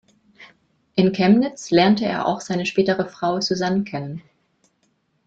In 0.95 1.11
Chemnitz 1.11 1.69
lernte 1.69 2.05
er 2.05 2.25
auch 2.25 2.41
seine 2.41 2.65
spätere 2.65 3.05
Frau 3.07 3.39
Susann 3.39 3.83
kennen. 3.83 4.23